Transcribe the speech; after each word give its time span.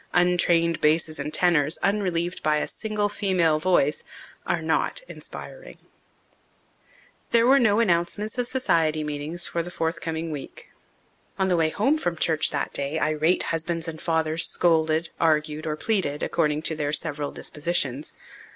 Untrained 0.15 0.81
basses 0.81 1.19
and 1.19 1.31
tenors, 1.31 1.77
unrelieved 1.83 2.41
by 2.41 2.57
a 2.57 2.67
single 2.67 3.07
female 3.07 3.59
voice, 3.59 4.03
are 4.47 4.63
not 4.63 5.03
inspiring. 5.07 5.77
There 7.29 7.45
were 7.45 7.59
no 7.59 7.79
announcements 7.79 8.35
of 8.39 8.47
society 8.47 9.03
meetings 9.03 9.45
for 9.45 9.61
the 9.61 9.69
forthcoming 9.69 10.31
week. 10.31 10.69
On 11.37 11.49
the 11.49 11.55
way 11.55 11.69
home 11.69 11.99
from 11.99 12.15
church 12.15 12.49
that 12.49 12.73
day 12.73 12.97
irate 12.97 13.43
husbands 13.53 13.87
and 13.87 14.01
fathers 14.01 14.47
scolded, 14.47 15.09
argued, 15.19 15.67
or 15.67 15.75
pleaded, 15.75 16.23
according 16.23 16.63
to 16.63 16.75
their 16.75 16.93
several 16.93 17.31
dispositions. 17.31 18.15